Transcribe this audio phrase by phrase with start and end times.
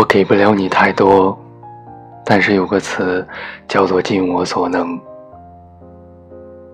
[0.00, 1.38] 我给不了你太多，
[2.24, 3.26] 但是有个词
[3.68, 4.98] 叫做尽我所能。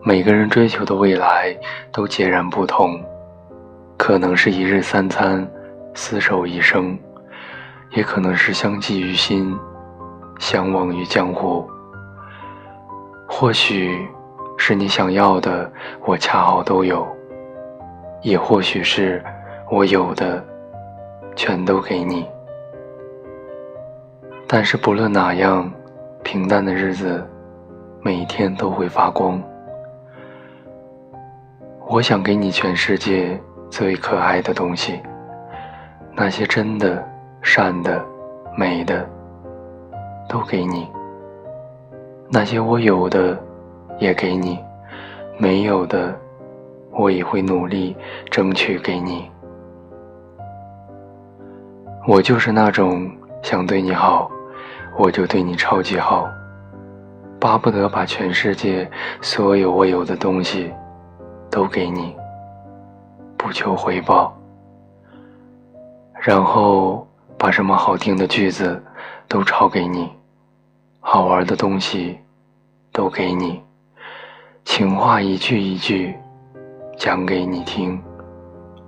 [0.05, 1.53] 每个人追求的未来
[1.91, 2.97] 都截然不同，
[3.97, 5.45] 可能是一日三餐，
[5.93, 6.97] 厮守一生，
[7.97, 9.59] 也可能是相寄于心，
[10.39, 11.69] 相忘于江湖。
[13.27, 14.07] 或许
[14.57, 15.69] 是你想要的，
[16.05, 17.05] 我恰好都有；
[18.23, 19.21] 也或许是
[19.69, 20.45] 我有的，
[21.35, 22.25] 全都给你。
[24.49, 25.69] 但是不论哪样，
[26.23, 27.25] 平淡的日子，
[28.01, 29.43] 每一天都会发光。
[31.89, 35.01] 我想给你全世界最可爱的东西，
[36.15, 37.05] 那些真的、
[37.43, 38.05] 善的、
[38.57, 39.05] 美的，
[40.29, 40.89] 都给你。
[42.31, 43.37] 那些我有的，
[43.99, 44.59] 也给你；
[45.39, 46.17] 没有的，
[46.93, 47.97] 我也会努力
[48.31, 49.29] 争取给你。
[52.07, 53.11] 我就是那种
[53.43, 54.31] 想对你好。
[54.99, 56.27] 我就对你超级好，
[57.39, 60.73] 巴不得把全世界所有我有的东西
[61.51, 62.17] 都给你，
[63.37, 64.35] 不求回报。
[66.19, 67.07] 然后
[67.39, 68.83] 把什么好听的句子
[69.29, 70.11] 都抄给你，
[71.01, 72.19] 好玩的东西
[72.91, 73.63] 都给你，
[74.65, 76.15] 情话一句一句
[76.97, 78.03] 讲给你听，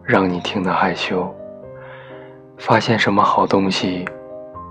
[0.03, 1.33] 让你听得害羞。
[2.57, 4.09] 发现什么好东西。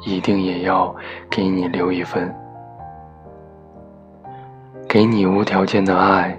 [0.06, 0.96] 一定也要
[1.30, 2.34] 给你留一份，
[4.88, 6.38] 给你无条件的爱，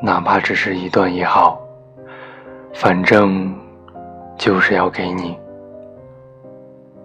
[0.00, 1.60] 哪怕只是一段也好。
[2.72, 3.54] 反正
[4.36, 5.38] 就是要给你，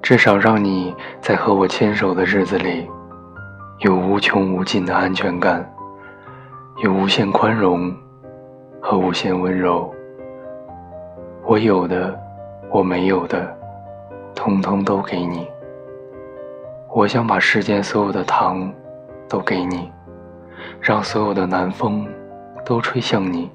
[0.01, 2.89] 至少让你在和我牵手的日子里，
[3.79, 5.63] 有无穷无尽的安全感，
[6.83, 7.95] 有无限宽容
[8.81, 9.93] 和无限温柔。
[11.45, 12.19] 我有的，
[12.71, 13.55] 我没有的，
[14.33, 15.47] 通通都给你。
[16.91, 18.71] 我想把世间所有的糖
[19.27, 19.91] 都给你，
[20.81, 22.07] 让所有的南风
[22.65, 23.49] 都吹向你。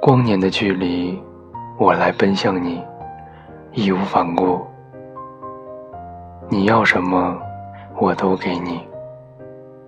[0.00, 1.18] 光年的距离，
[1.78, 2.84] 我来奔向你，
[3.72, 4.60] 义无反顾。
[6.50, 7.40] 你要什么，
[7.98, 8.86] 我都给你。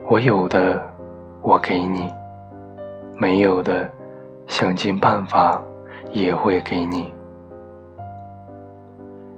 [0.09, 0.83] 我有的，
[1.43, 2.11] 我给你；
[3.19, 3.89] 没有的，
[4.47, 5.63] 想尽办法
[6.11, 7.13] 也会给你。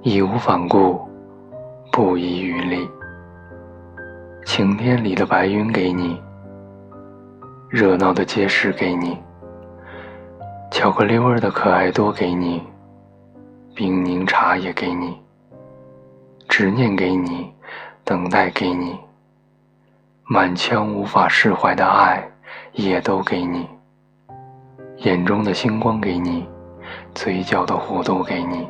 [0.03, 1.01] 义无反顾。
[1.95, 2.89] 不遗余力，
[4.45, 6.19] 晴天里的白云给你，
[7.69, 9.15] 热闹的街市给你，
[10.71, 12.63] 巧克力味的可爱多给你，
[13.75, 15.21] 冰柠茶也给你，
[16.49, 17.53] 执念给你，
[18.03, 18.97] 等待给你，
[20.23, 22.27] 满腔无法释怀的爱
[22.71, 23.69] 也都给你，
[24.97, 26.43] 眼中的星光给你，
[27.13, 28.67] 嘴角的弧度给你。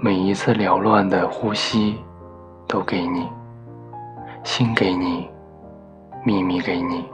[0.00, 1.98] 每一次缭乱的呼吸，
[2.68, 3.28] 都给你，
[4.44, 5.28] 心给你，
[6.24, 7.04] 秘密给你，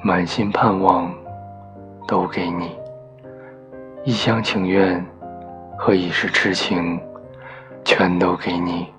[0.00, 1.12] 满心盼望，
[2.06, 2.70] 都给你，
[4.04, 5.04] 一厢情愿
[5.76, 7.00] 和一时痴情，
[7.84, 8.93] 全都给你。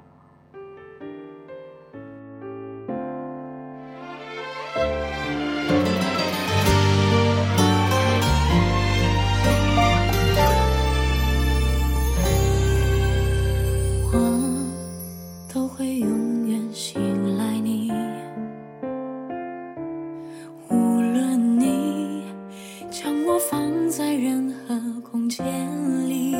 [23.50, 25.46] 放在任何空间
[26.10, 26.36] 里。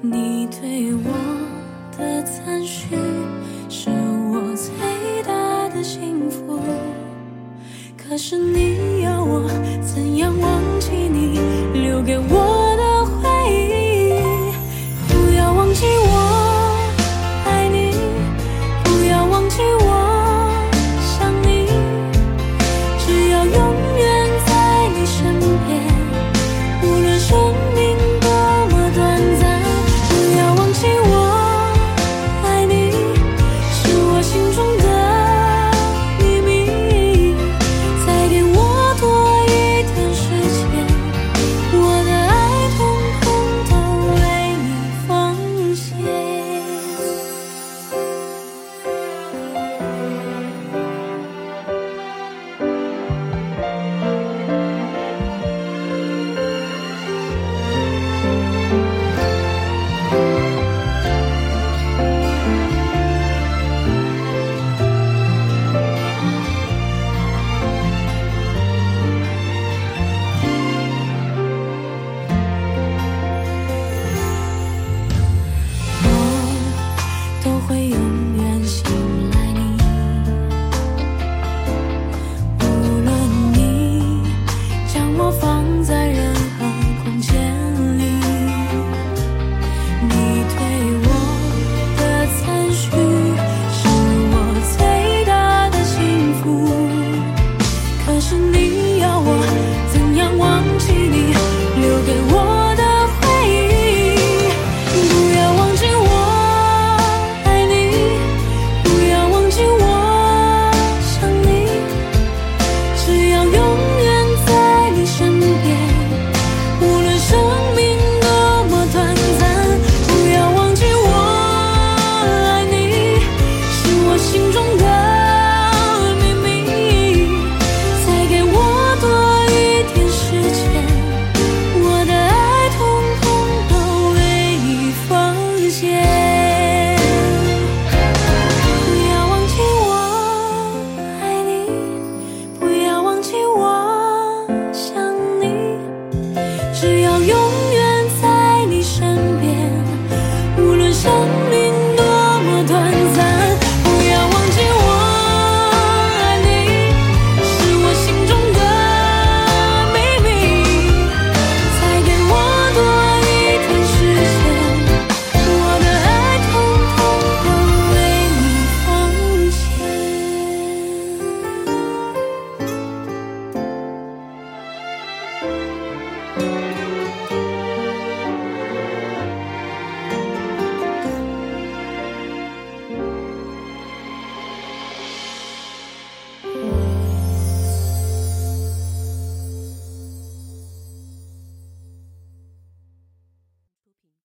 [0.00, 1.10] 你对我
[1.98, 2.96] 的赞许
[3.68, 3.90] 是
[4.32, 6.60] 我最大的幸福
[7.96, 9.48] 可是你要我
[9.82, 11.38] 怎样忘记你
[11.74, 12.45] 留给我